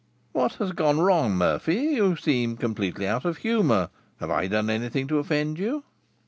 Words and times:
"What 0.31 0.53
has 0.53 0.71
gone 0.71 0.97
wrong, 0.99 1.33
Murphy? 1.35 1.75
You 1.75 2.15
seem 2.15 2.57
completely 2.57 3.07
out 3.07 3.23
of 3.23 3.37
humour. 3.37 3.89
Have 4.19 4.31
I 4.31 4.47
done 4.47 4.67
anything 4.67 5.07
to 5.09 5.19
offend 5.19 5.59
you?" 5.59 5.83